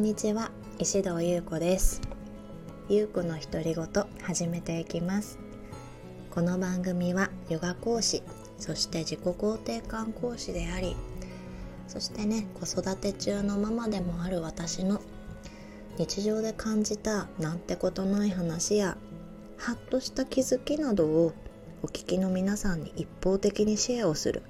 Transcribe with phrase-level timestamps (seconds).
[0.00, 0.50] んにちは。
[0.78, 2.00] 石堂優子です。
[2.88, 3.86] 優子の独り言
[4.22, 5.38] 始めていきます。
[6.30, 8.22] この番組はヨガ講師
[8.56, 10.96] そして自己肯定感講師であり
[11.86, 15.02] そしてね子育て中のママでもある私の
[15.98, 18.96] 日常で感じたなんてことない話や
[19.58, 21.34] ハッとした気づきなどを
[21.82, 24.42] お聞きの皆さんに一方的にシェアをする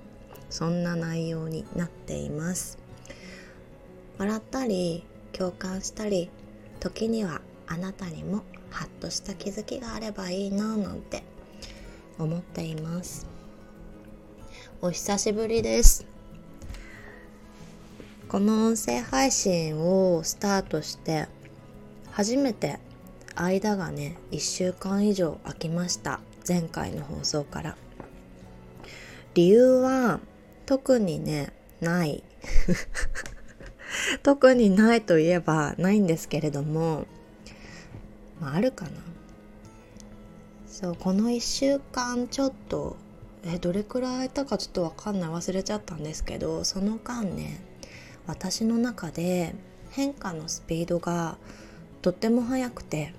[0.48, 2.78] そんな内容になっています。
[4.16, 6.30] 笑ったり共感したり
[6.80, 11.22] 時にはあなたにもハッとした気づきがあればいいななんて
[12.18, 13.26] 思っています。
[14.82, 16.06] お久しぶりです。
[18.28, 21.26] この音声配信をスタートして
[22.12, 22.78] 初めて
[23.34, 26.20] 間がね1週間以上空きました。
[26.46, 27.76] 前回の放送から。
[29.34, 30.20] 理由は
[30.66, 32.22] 特にねない。
[34.22, 37.06] 特にないといえばないんですけれども、
[38.40, 38.90] まあ、あるかな。
[40.66, 42.96] そうこの1週間ちょっと
[43.44, 45.30] えどれくらい空いたかちょっと分かんない。
[45.30, 47.60] 忘れちゃったんですけどその間ね
[48.26, 49.54] 私の中で
[49.90, 51.36] 変化のスピードが
[52.02, 53.12] とっても速くて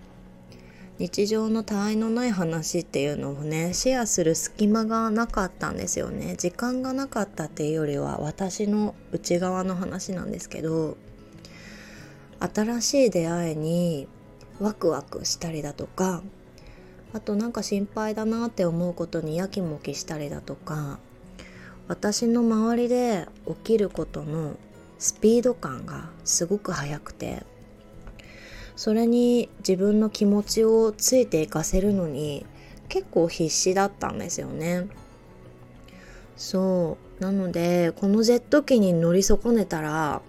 [1.00, 6.36] 日常の他愛のない話っていうのをねシェアする隙間がなかったんですよね。
[6.38, 10.97] 時間がなかったっていうよりは私の内側の話なんですけど
[12.39, 14.08] 新しい出会いに
[14.59, 16.22] ワクワクしたりだとか
[17.14, 21.00] あとなんか心配だなって思うことにやきもきしたりだとか
[21.88, 24.56] 私の周りで起きることの
[24.97, 27.44] スピード感がすごく速くて
[28.82, 32.48] それに自分の気持ちをついていかせるのに
[32.90, 34.88] 結構必死だったんですよね。
[36.36, 40.24] そうなのでこのジェット機に乗り損ねたら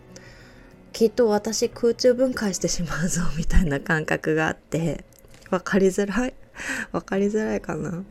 [0.92, 5.02] きっと私空中分解してしまうぞ みたいな感覚があって
[5.48, 6.34] 分かりづらい
[6.92, 8.04] 分かりづらいかな。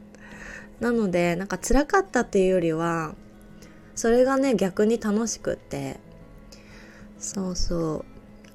[0.80, 3.14] なのでなんか辛かったっていうよりは
[3.94, 6.00] それがね逆に楽しくって
[7.20, 8.11] そうそう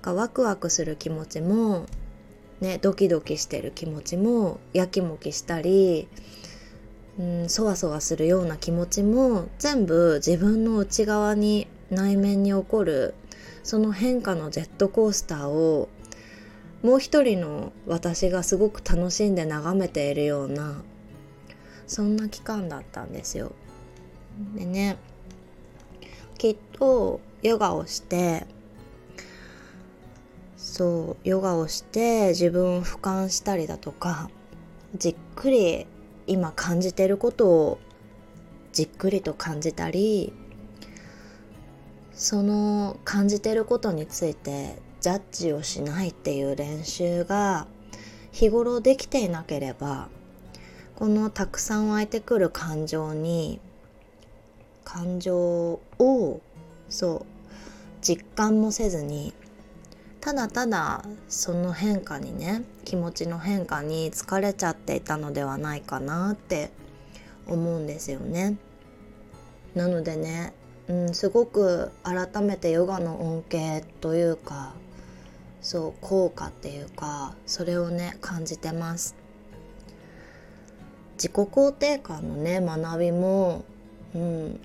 [0.06, 1.86] かワクワクする気持ちも
[2.60, 6.06] ねドキドキしてる気持ちもやきもきしたり
[7.18, 13.14] うんそわそわするような気持ちも全部自分の内側に内面に起こる
[13.64, 15.88] その変化のジェットコースターを
[16.82, 20.82] もう一人の私がすごく楽しんで眺めているような
[21.88, 23.52] そんな期間だったんですよ。
[24.54, 24.98] でね
[26.38, 28.46] きっとヨガをして
[30.76, 34.28] そうヨガをして自分を俯瞰したりだとか
[34.94, 35.86] じっくり
[36.26, 37.78] 今感じてることを
[38.74, 40.34] じっくりと感じたり
[42.12, 47.66] その感じてることについてジャッジをしないっていう練習が
[48.30, 50.10] 日頃できていなければ
[50.94, 53.60] このたくさん湧いてくる感情に
[54.84, 56.42] 感情を
[56.90, 57.26] そう
[58.02, 59.32] 実感もせずに
[60.26, 66.72] ただただその変化にね気持ちの変化に疲れちゃっていたのではないかなって
[67.46, 68.56] 思うんですよね。
[69.76, 70.52] なのでね、
[70.88, 74.72] うん、すごく改めてヨガの恩恵というか
[75.60, 79.14] そう効果っていうかそれをね感じてます。
[81.12, 83.64] 自己肯定感のね学びも、
[84.12, 84.60] うん、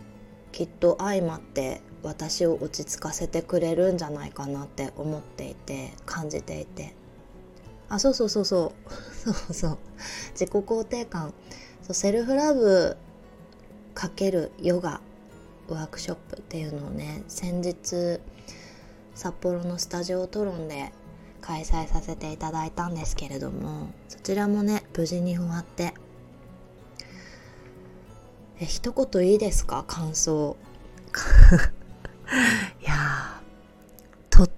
[0.51, 6.93] きっと相まって私を落ち着かせてくれるんじゃないかなって思っていて感じていて。
[7.89, 8.91] あそうそうそうそう。
[9.13, 9.77] そうそう
[10.31, 11.33] 自己肯定感。
[11.83, 12.97] そうセルフラブ
[13.93, 15.01] かけるヨガ
[15.67, 18.19] ワークショップっていうのをね先日
[19.13, 20.91] 札幌のスタジオトロンで
[21.41, 25.93] 開催させていただいたんですけれどもそちらもね無事に終わって。
[28.59, 29.83] え一言いいですか？
[29.87, 30.55] 感想。
[32.81, 33.41] いや
[34.29, 34.49] とっ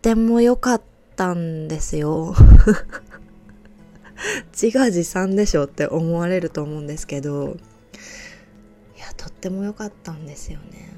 [0.00, 0.82] ても良かっ
[1.16, 2.34] たんですよ。
[4.52, 7.56] 自画自賛でしょって思われると思うんですけど、
[8.96, 10.92] いや、とっても良かったんですよね。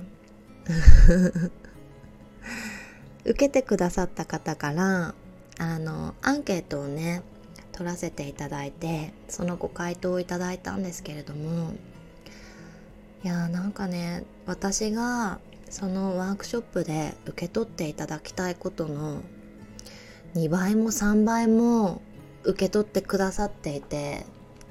[3.25, 5.15] 受けてくださった方から
[5.59, 7.23] あのアンケートをね
[7.73, 11.75] 取らせていただいてそのご回答をいただいたんですけれども
[13.25, 15.39] いやーなんかね私が
[15.75, 19.23] そのワークショップで受け取っていただきたいことの
[20.37, 22.01] 2倍も3倍も
[22.45, 24.25] 受け取ってくださっていて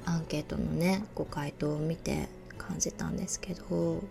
[0.06, 4.02] アンケートのねご回答を見て感じたんですけど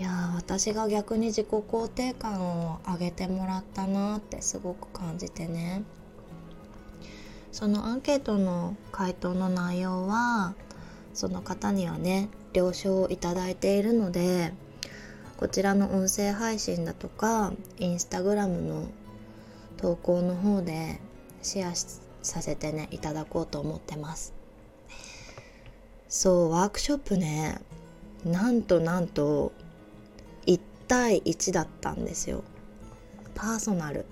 [0.00, 5.82] いや私が逆に自己肯定感を上げてもらったなってすごく感じてね。
[7.52, 10.54] そのアンケートの回答の内容は
[11.12, 14.54] その方にはね了承をいただいているので
[15.36, 18.88] こちらの音声配信だとかインスタグラムの
[19.76, 21.00] 投稿の方で
[21.42, 21.74] シェア
[22.22, 24.32] させてねいただこうと思ってます。
[26.08, 27.60] そうワークショップね
[28.24, 29.52] なんとなんと
[30.46, 32.44] 1対1だったんですよ。
[33.34, 34.06] パーソナル。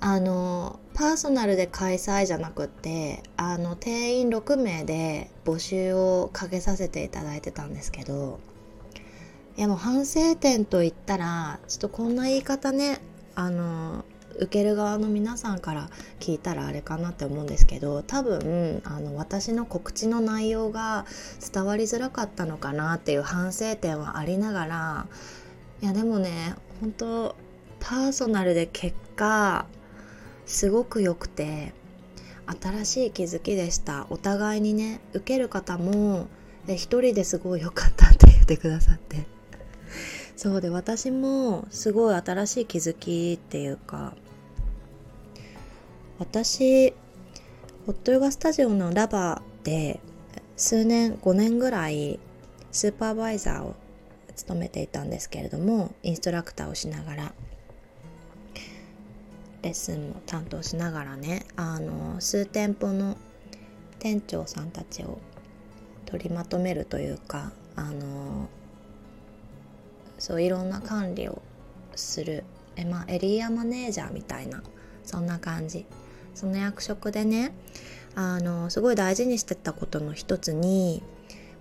[0.00, 8.38] あのパーソナルで開催じゃなくってあの定員6名で募集をかけさせていただいてたんですけど
[9.58, 13.00] いやもう反省点といったらちょっとこんな言い方ね
[13.34, 14.04] あの
[14.36, 15.90] 受ける側の皆さんから
[16.20, 21.06] 聞いたらあれかなって思うんですけど多分あの私の告知の内容が
[21.52, 25.06] 伝わりづらかったのかなっていう反省点はありながら
[25.82, 27.36] いやでもね本当
[27.80, 29.66] パーソナルで結果
[30.46, 31.74] すごく良くて
[32.62, 34.06] 新しい気づきでした。
[34.08, 36.28] お互いにね受ける方も
[36.68, 39.37] 一人ですごい良かったって言ってくださって。
[40.38, 44.14] そうで私もすごい新しい気づきっていうか
[46.20, 46.92] 私
[47.86, 49.98] ホットヨガスタジオのラバーで
[50.56, 52.20] 数年5年ぐらい
[52.70, 53.74] スーパーバイザーを
[54.36, 57.32] 務めていたんですけれどもインストラクターをしながら
[59.62, 63.16] レッスンも担当しながらねあの数店舗の
[63.98, 65.18] 店長さんたちを
[66.06, 68.48] 取りまとめるというかあの
[70.18, 71.42] そういろんな管理を
[71.94, 72.44] する。
[72.76, 74.62] え、まあ、エリアマネージャーみたいな。
[75.04, 75.86] そんな感じ。
[76.38, 77.52] その役職でね
[78.14, 81.02] あのすごい大事にしてたことの一つに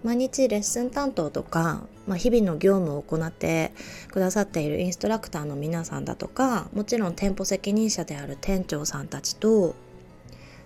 [0.04, 3.72] 毎日レッスン担当とか、まあ、日々の業務を行って
[4.12, 9.74] くださっているインストラクターの皆さんだとかもちろん店舗責任者である店長さんたちと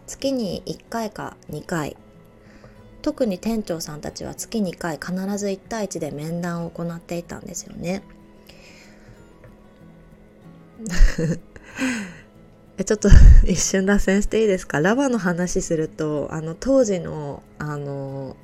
[0.07, 1.95] 月に1回か2回
[3.01, 8.03] 特に店長さんたちは月2回必ず1対1で面談を行っていたんですよね。
[12.83, 13.09] ちょっと
[13.45, 14.79] 一瞬脱線していいですか？
[14.79, 18.35] ラバの話するとあの当時のあの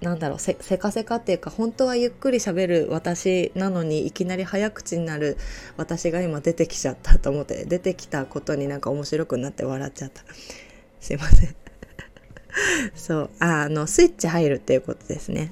[0.00, 5.36] なんだろうせせかせかっていうか本当はゆっくり喋る私なのにいきなり早口になる
[5.76, 10.22] 私が今出てきちゃったと思って出てきたことになんか面白くなって笑っちゃった。
[11.00, 11.69] すいません。
[12.94, 15.50] そうあのスイッチ入るっていうことですね。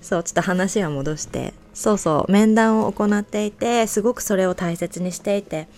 [0.00, 1.54] そうちょっと話は戻して。
[1.74, 5.68] そうそう面談を行っていてすごくそれを大切にしていて。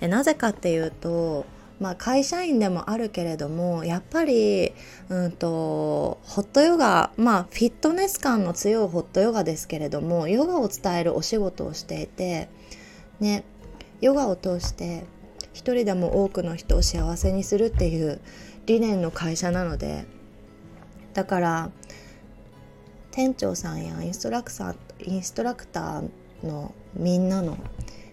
[0.00, 1.44] でなぜかっていうと
[1.80, 4.72] まあ、会社員でもあるけれどもやっぱり、
[5.08, 12.50] うんと、ホットヨガまあフィットネス感の強いホットヨガですけれどもヨガを伝えるお仕事をしていて
[13.18, 13.44] ね
[14.02, 15.04] ヨガを通して
[15.54, 18.20] 一人でも多くの人を幸せにするっていう
[18.66, 20.04] 理念の会社なので
[21.14, 21.70] だから
[23.10, 27.58] 店長さんやインストラクターインストラクターのみんなの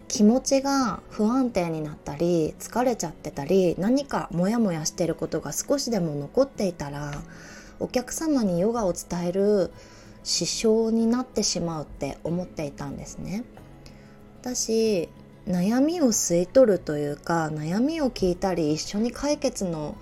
[0.08, 7.12] 気持ちが不安定になったり疲れちゃってたり何かモヤモヤしてることが少しでも残っていたら
[7.80, 9.72] お客様にヨガを伝える
[10.24, 13.44] 支障になってしまうって思っていたんですね。
[14.42, 15.10] 私
[15.48, 19.96] 悩みを吸い取るというか悩みを聞いたり一緒に解決の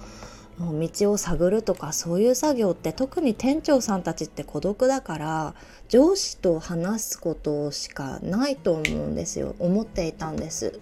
[0.59, 5.55] 道を探るとかそういう作業って特に店長さんたちって孤独だから
[5.89, 9.55] 上司と話すことしかないと思うんですよ。
[9.59, 10.79] 思っていたんです。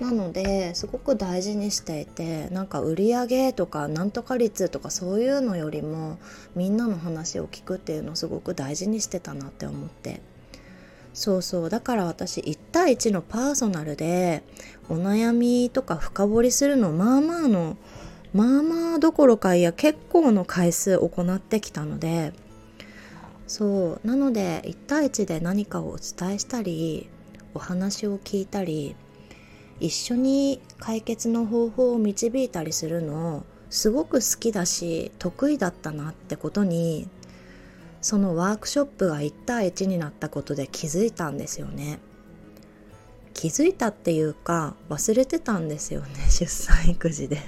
[0.00, 6.18] なのですごく大事にしていてなんか売り上げとかなんとか率とかそういうのよりも
[6.56, 10.20] みんなの話を聞くっていうのをすごく大事にしてたなって思って。
[11.12, 11.70] そうそう。
[11.70, 14.42] だから私1対1のパーソナルで
[14.88, 17.76] お悩みとか深掘りするのまあまあの
[18.34, 22.32] まあまあどころかいや結構の回数行ってきたので
[23.46, 27.08] そうなので1対1で何かをお伝えしたり
[27.54, 28.96] お話を聞いたり
[29.78, 37.08] 一緒に解決の方法を導いたりするのすごく好きだし得意だったなってことに
[38.00, 42.00] そのワークショップが1対1になったことで気づいたんですよね。
[43.32, 47.38] 気づいたっていうか忘れてたんですよね 出産育児で。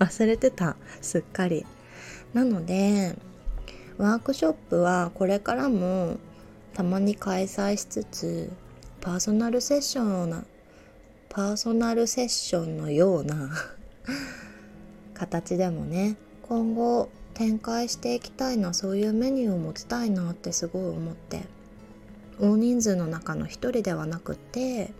[0.00, 0.76] 忘れてた。
[1.00, 1.64] すっかり。
[2.34, 3.16] なので
[3.98, 6.16] ワークショップはこれからも
[6.74, 8.50] たまに開催しつつ
[9.00, 10.44] パーソナルセッションのな
[11.28, 13.50] パーソナルセッションのような
[15.14, 21.42] 形でもね今後展開していきたいなそういうメニューを持ちたいなってすごい思って
[22.38, 24.92] 大人数の中の一人ではなくって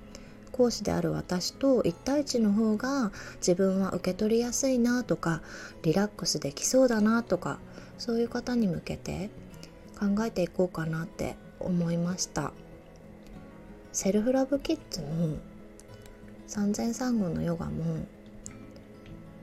[0.60, 5.40] 講師である私と1対1の方が自分は受け取りやすいなとか
[5.82, 7.58] リラックスできそうだなとか
[7.96, 9.30] そういう方に向けて
[9.98, 12.52] 考えていこうかなって思いました。
[13.92, 15.38] セルフラブキッズも
[16.46, 18.06] 産前産後のヨガも、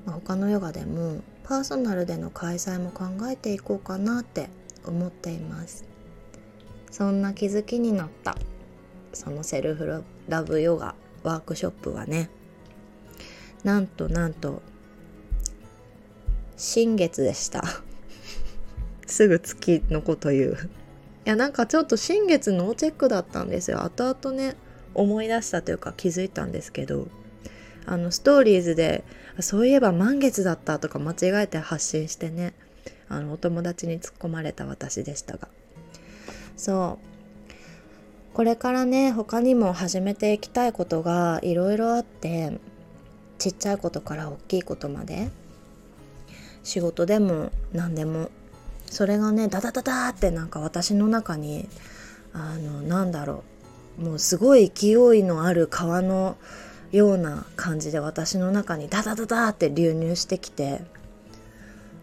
[0.06, 4.50] まあ、他のヨガでもパーソナルでの開催も考えていこうかなって
[4.86, 5.84] 思っています。
[6.92, 8.38] そんな気づきになった
[9.14, 10.94] そのセルフラブヨガ。
[11.24, 12.30] ワークショップはね。
[13.64, 14.62] なんとなんと
[16.56, 17.64] 新月でした。
[19.06, 20.58] すぐ月のこと言う。
[21.26, 23.84] いやなんかちょっと新月ノーチェックだったんですよ。
[23.84, 24.56] 後々ね
[24.94, 27.08] 思い出したというか気づいたんですけど。
[27.90, 29.06] あのストーリーズで
[29.40, 32.54] そういえば満月だったとか間違えて発信してね。
[33.08, 35.48] あのお友達に突っ込まれた私でしたが。
[36.58, 37.17] そう。
[38.34, 42.60] これからね他にも始めていきたいことがいろいろあって
[43.38, 45.30] ちっちゃいことから大きいことまで
[46.64, 48.30] 仕事でも何でも
[48.86, 51.68] それがねダダダダってなんか私の中に
[52.34, 53.44] あのなんだろ
[54.00, 56.38] うもうすごい勢いのある川の
[56.92, 60.82] ような感じで私の中にダダダダって流入してきて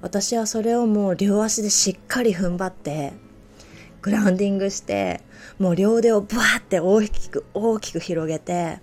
[0.02, 3.12] 私はそれをもう両足でしっかり踏ん張って
[4.04, 5.22] グラウンディングして
[5.58, 8.80] もう両腕をブワーって大きく大きく広げて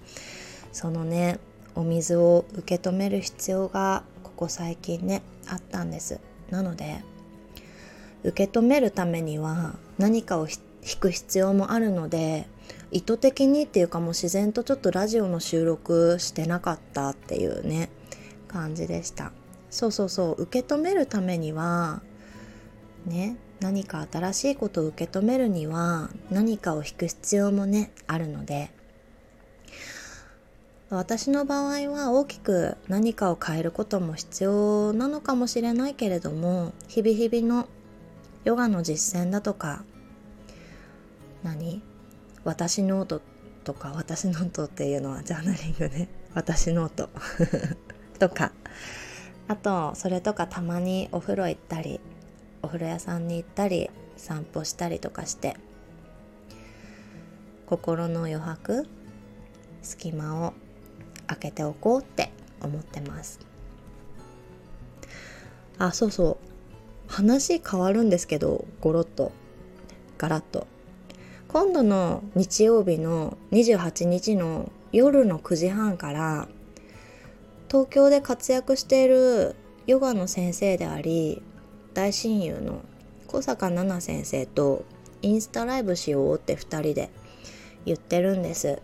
[0.71, 1.39] そのね
[1.75, 6.19] お水を受け止める必要がここ最近ねあったんです。
[6.49, 7.03] なので
[8.23, 10.57] 受け止めるためには何かを引
[10.99, 12.47] く必要もあるので
[12.89, 17.91] 意図的にっていうかもう自然とちょっとラジオの収録してなかったっていうね
[18.47, 19.33] 感じでした。
[19.69, 22.01] そうそうそう受け止めるためには
[23.05, 28.71] ね何か新しいことを受け止めるには何かを引く必要もねあるので。
[30.89, 37.69] 私の場合は大きく何かを変えることも必要なのかもしれないけれども日々日々の
[38.43, 39.85] ヨガの実践だとか
[41.43, 41.81] 何？
[42.43, 43.21] 私ノート
[43.63, 46.09] とか私ノートっていうのはジャーナリングね。
[46.33, 47.09] 私ノート
[48.19, 48.51] とか。
[49.47, 52.01] あとそれとかたまにお風呂行ったり
[52.61, 55.57] お風呂屋さんに行ったり散歩したりとかして
[57.65, 58.87] 心の余白
[59.81, 60.53] 隙間を
[61.27, 63.39] 開けておこうって思ってます。
[65.77, 67.11] あそうそう。
[67.11, 69.31] 話変わるんですけどゴロッと。
[70.17, 70.67] ガラッと。
[71.47, 76.47] 今度の日曜日の28日の夜の9時半から
[77.69, 79.55] 東京で活躍している
[79.87, 81.41] ヨガの先生であり
[81.93, 82.81] 大親友の
[83.27, 84.85] 小坂奈々先生と
[85.21, 87.09] インスタライブしようって2人で
[87.85, 88.81] 言ってるんです。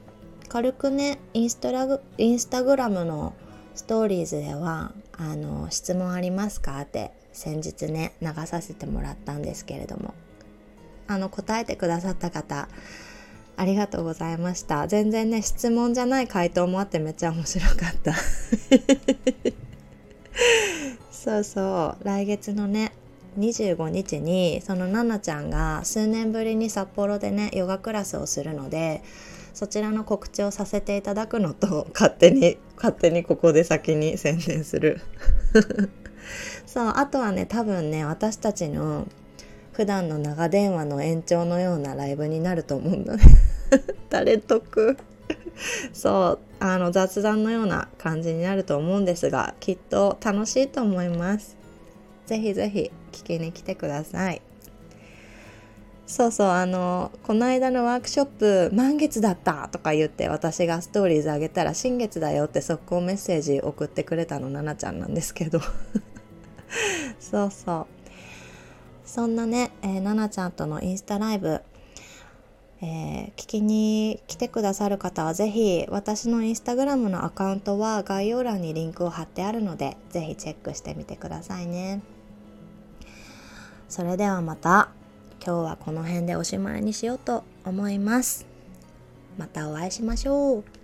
[0.50, 3.34] 軽くねインスタラインスタグラムの
[3.76, 6.80] ストーリーズではあの質問ありますか？
[6.82, 10.14] って先日ね流させてもらったんですけれども。
[11.10, 12.68] あの答えてくださった方
[13.56, 14.88] ありがとうございました。
[14.88, 18.14] 全然ね質問じゃない回答もあってめっちゃ面白かった。
[21.28, 22.94] そうそう来月のね
[23.38, 29.04] 25日にそのナナちゃんが数年ぶりに札幌でねヨガクラスをするので
[29.54, 35.02] そちらの告知をさせていただくのと勝手に勝手にここで先に宣伝する
[36.66, 39.06] そうあとはね多分ね私たちの
[39.74, 43.24] 普段の長電話の延長のようなライブになると思うんだね
[44.10, 44.98] 誰得
[45.94, 51.58] そうあの雑談のような感じになると思うんですがきっと楽しいと思います。
[52.26, 54.42] ぜひぜひ聞きに来てください。
[56.06, 65.60] そうそうあのこの間のワークショップ満月だったとか言って私がストーリーズあげたら新月だよって速攻メッセージ送ってくれたのななちゃんなんですけど。
[67.20, 67.88] そうそう。
[69.06, 71.62] そんなね、えー、ななちゃんとのインスタライブ
[72.82, 82.02] えー、聞きに来てくださる方はぜひ私のインスタグラムのアカウントは概要欄にリンクを貼ってあるのでぜひチェックしてみてくださいね。
[83.90, 84.90] それではまた
[85.44, 88.46] 今日はこの辺でおしまいにしようと思います。
[89.38, 90.77] またお会いしましょう。